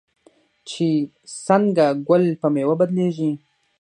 چې 0.69 0.87
څنګه 1.45 1.85
ګل 2.07 2.23
په 2.41 2.47
میوه 2.53 2.75
بدلیږي. 2.79 3.31